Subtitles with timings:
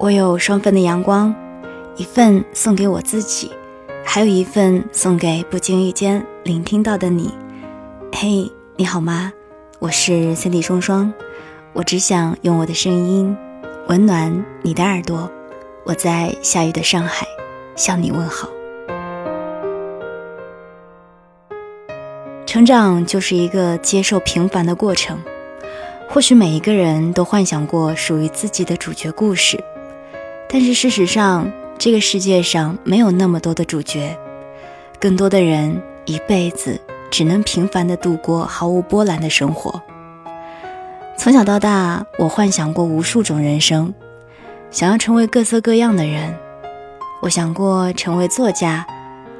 [0.00, 1.34] 我有双份的阳光，
[1.94, 3.52] 一份送给我自己，
[4.02, 7.34] 还有一份送给不经意间聆听到的你。
[8.10, 9.30] 嘿，你好吗？
[9.78, 11.12] 我是 Cindy 双双，
[11.74, 13.36] 我只想用我的声音
[13.88, 15.30] 温暖你的耳朵。
[15.84, 17.26] 我在下雨的上海
[17.76, 18.48] 向你问好。
[22.46, 25.18] 成长就是一个接受平凡的过程。
[26.08, 29.62] 或许每一个人都幻想过属于自己的主角故事。
[30.52, 34.18] 但是事实上，这个世界上没有那么多的主角，
[34.98, 39.80] 更多的人一辈子只能平凡的度过毫无波澜的生活。
[41.16, 43.94] 从小到大，我幻想过无数种人生，
[44.72, 46.36] 想要成为各色各样的人。
[47.22, 48.84] 我想过成为作家、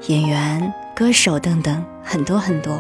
[0.07, 2.79] 演员、歌手等等很多很多。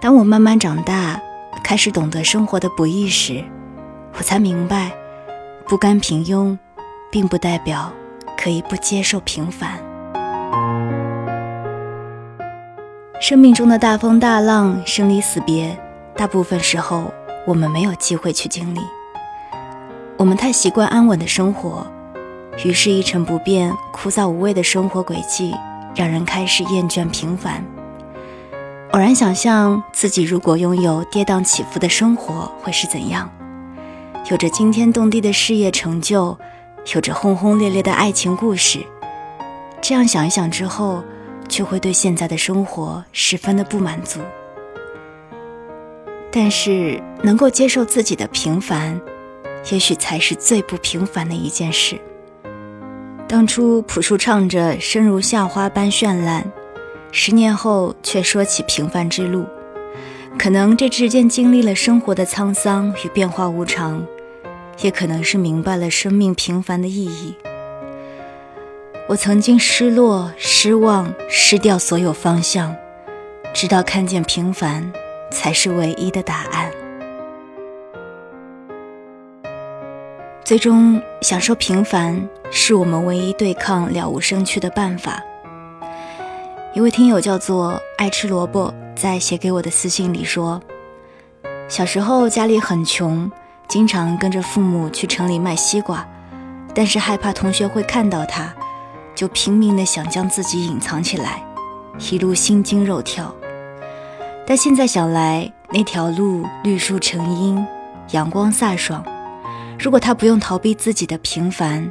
[0.00, 1.22] 当我慢慢长大，
[1.62, 3.44] 开始懂得生活的不易时，
[4.14, 4.90] 我才明白，
[5.68, 6.58] 不甘平庸。
[7.14, 7.92] 并不代表
[8.36, 9.78] 可以不接受平凡。
[13.20, 15.78] 生命中的大风大浪、生离死别，
[16.16, 17.14] 大部分时候
[17.46, 18.80] 我们没有机会去经历。
[20.16, 21.86] 我们太习惯安稳的生活，
[22.64, 25.54] 于是，一成不变、枯燥无味的生活轨迹，
[25.94, 27.64] 让人开始厌倦平凡。
[28.90, 33.30] 偶然想象自己如果拥有跌宕起伏的生活会是怎样，
[34.32, 36.36] 有着惊天动地的事业成就。
[36.92, 38.80] 有着轰轰烈烈的爱情故事，
[39.80, 41.02] 这样想一想之后，
[41.48, 44.20] 却会对现在的生活十分的不满足。
[46.30, 49.00] 但是，能够接受自己的平凡，
[49.70, 51.98] 也许才是最不平凡的一件事。
[53.26, 56.44] 当初朴树唱着“生如夏花般绚烂”，
[57.10, 59.46] 十年后却说起平凡之路，
[60.38, 64.04] 可能这之间经历了生活的沧桑与变化无常。
[64.80, 67.34] 也可能是明白了生命平凡的意义。
[69.06, 72.74] 我曾经失落、失望、失掉所有方向，
[73.52, 74.90] 直到看见平凡
[75.30, 76.70] 才是唯一的答案。
[80.42, 85.22] 最终，享受平凡是我们唯一对抗了无生趣的办法。
[86.74, 90.60] 一位听友叫做爱吃萝卜，在写给我的私信里说
[91.68, 93.30] ：“小时候家里很穷。”
[93.68, 96.06] 经常跟着父母去城里卖西瓜，
[96.74, 98.52] 但是害怕同学会看到他，
[99.14, 101.42] 就拼命的想将自己隐藏起来，
[102.10, 103.34] 一路心惊肉跳。
[104.46, 107.66] 但现在想来，那条路绿树成荫，
[108.10, 109.04] 阳光飒爽。
[109.78, 111.90] 如果他不用逃避自己的平凡，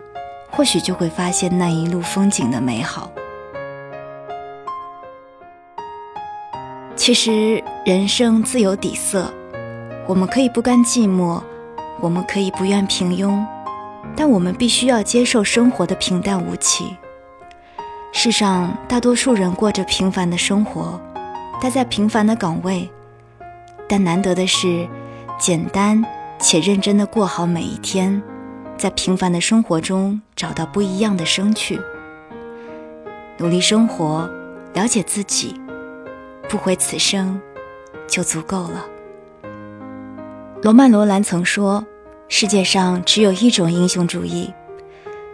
[0.49, 3.11] 或许就会发现那一路风景的美好。
[6.95, 9.33] 其实人生自有底色，
[10.07, 11.41] 我们可以不甘寂寞。
[12.03, 13.41] 我们可以不愿平庸，
[14.13, 16.97] 但我们必须要接受生活的平淡无奇。
[18.11, 20.99] 世上大多数人过着平凡的生活，
[21.61, 22.91] 待在平凡的岗位，
[23.87, 24.85] 但难得的是，
[25.39, 26.03] 简单
[26.39, 28.21] 且认真的过好每一天，
[28.77, 31.79] 在平凡的生活中找到不一样的生趣。
[33.37, 34.29] 努力生活，
[34.73, 35.57] 了解自己，
[36.49, 37.39] 不悔此生，
[38.09, 38.87] 就足够了。
[40.61, 41.85] 罗曼·罗兰曾说
[42.35, 44.51] ：“世界上只有一种英雄主义，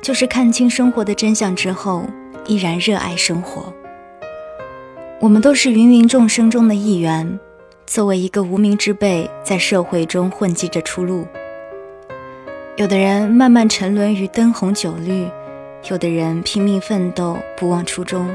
[0.01, 2.03] 就是看清生活的真相之后，
[2.45, 3.73] 依然热爱生活。”
[5.21, 7.39] 我们都是芸芸众生中的一员，
[7.87, 11.25] 作为一个无名之辈，在社会中混迹着出路。
[12.75, 15.25] 有的人慢慢沉沦于灯红酒绿，
[15.89, 18.29] 有的人拼命奋斗，不忘初衷，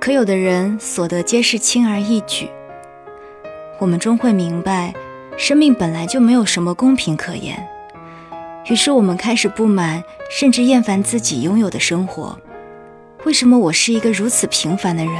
[0.00, 2.48] 可有的人所得皆是轻而易举。
[3.78, 4.94] 我们终会明白。
[5.36, 7.58] 生命本来就没有什么公平可言，
[8.66, 12.38] 于是我们开始不满，甚至厌烦自己拥有的生活。
[13.24, 15.14] 为什么我是一个如此平凡的人？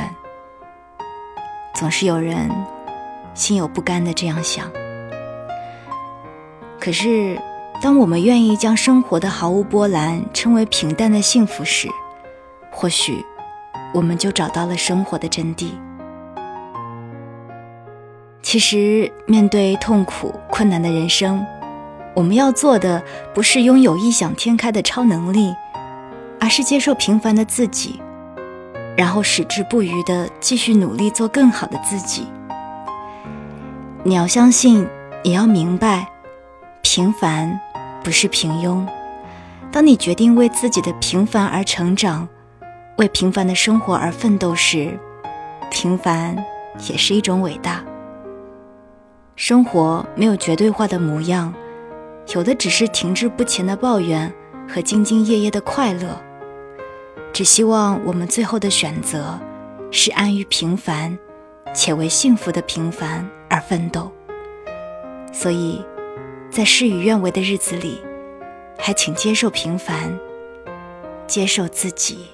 [1.75, 2.50] 总是有人
[3.34, 4.71] 心有不甘的这样想。
[6.81, 7.38] 可是，
[7.82, 11.88] 当我们愿意将生活的毫无波澜称为平淡的幸福时，
[12.70, 13.25] 或许
[13.93, 15.73] 我们就找到了生活的真谛。
[18.40, 21.44] 其实，面对痛苦困难的人生，
[22.14, 23.02] 我们要做的
[23.34, 25.55] 不是拥有异想天开的超能力，
[26.40, 28.00] 而是接受平凡的自己，
[28.96, 32.26] 然后矢志不渝地继续努力做更好的自己。
[34.05, 34.87] 你要相信，
[35.25, 36.06] 也要明白，
[36.82, 37.61] 平凡
[38.02, 38.87] 不是平庸。
[39.72, 42.28] 当你决定为自己的平凡而成长，
[42.99, 44.96] 为平凡的生活而奋斗时，
[45.69, 46.37] 平凡
[46.88, 47.82] 也是一种伟大。
[49.34, 51.52] 生活没有绝对化的模样，
[52.29, 54.32] 有的只是停滞不前的抱怨
[54.69, 56.21] 和兢兢业业的快乐，
[57.32, 59.38] 只希望我们最后的选择
[59.91, 61.17] 是安于平凡，
[61.75, 64.11] 且为幸福的平凡而奋斗。
[65.32, 65.85] 所以，
[66.50, 68.00] 在事与愿违的日子里，
[68.79, 70.19] 还请接受平凡，
[71.26, 72.26] 接受自己。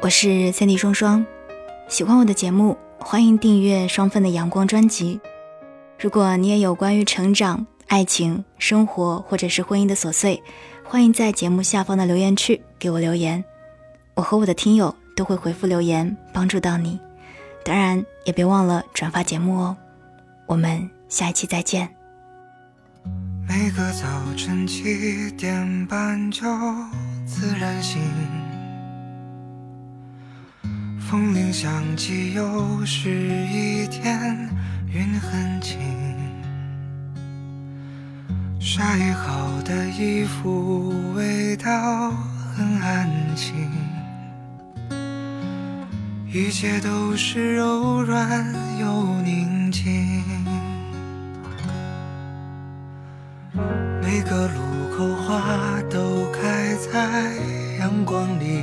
[0.00, 1.24] 我是三 D 双双，
[1.88, 5.20] 喜欢我的节目，欢迎订阅双份的阳光专辑。
[6.02, 10.42] 如果你也有关于成长、爱情、生活或者是婚姻的琐碎，
[10.82, 13.44] 欢迎在节目下方的留言区给我留言，
[14.14, 16.98] 我和我的听友都会回复留言，帮助到你。
[17.64, 19.76] 当然，也别忘了转发节目哦。
[20.46, 21.88] 我们下一期再见。
[23.48, 26.42] 每个早晨七点半就
[27.24, 28.02] 自然醒。
[30.98, 34.50] 风铃响起，又是一天，
[34.94, 35.80] 云很轻。
[38.60, 42.10] 晒好的衣服，味道
[42.54, 43.54] 很安静。
[46.30, 48.44] 一切都是柔软
[48.78, 50.22] 又宁静。
[54.02, 54.54] 每个路
[54.94, 57.32] 口，花都开在
[57.78, 58.62] 阳光里。